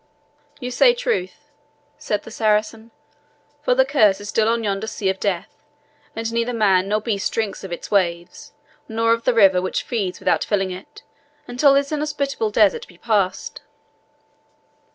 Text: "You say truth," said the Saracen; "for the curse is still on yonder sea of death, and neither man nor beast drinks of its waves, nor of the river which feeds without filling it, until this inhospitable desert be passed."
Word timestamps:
"You 0.59 0.71
say 0.71 0.95
truth," 0.95 1.51
said 1.99 2.23
the 2.23 2.31
Saracen; 2.31 2.89
"for 3.61 3.75
the 3.75 3.85
curse 3.85 4.19
is 4.19 4.29
still 4.29 4.47
on 4.49 4.63
yonder 4.63 4.87
sea 4.87 5.09
of 5.09 5.19
death, 5.19 5.51
and 6.15 6.33
neither 6.33 6.53
man 6.53 6.87
nor 6.87 6.99
beast 6.99 7.31
drinks 7.31 7.63
of 7.63 7.71
its 7.71 7.91
waves, 7.91 8.51
nor 8.87 9.13
of 9.13 9.25
the 9.25 9.33
river 9.35 9.61
which 9.61 9.83
feeds 9.83 10.19
without 10.19 10.43
filling 10.43 10.71
it, 10.71 11.03
until 11.47 11.75
this 11.75 11.91
inhospitable 11.91 12.49
desert 12.49 12.87
be 12.87 12.97
passed." 12.97 13.61